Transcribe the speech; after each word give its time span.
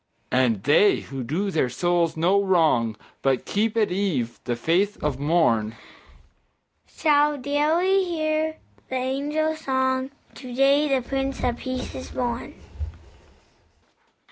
And 0.31 0.63
they 0.63 1.01
who 1.01 1.21
do 1.23 1.51
their 1.51 1.69
souls 1.69 2.17
no 2.17 2.41
wrong, 2.41 2.97
But 3.21 3.45
keep 3.45 3.77
at 3.77 3.91
eve 3.91 4.39
the 4.45 4.55
faith 4.55 4.97
of 5.03 5.19
morn, 5.19 5.75
Shall 6.87 7.37
daily 7.37 8.03
hear 8.03 8.57
the 8.89 8.95
angel 8.95 9.55
song, 9.55 10.09
"To 10.33 10.51
day 10.55 10.87
the 10.87 11.07
Prince 11.07 11.43
of 11.43 11.57
Peace 11.57 11.93
is 11.93 12.09
born!" 12.09 12.55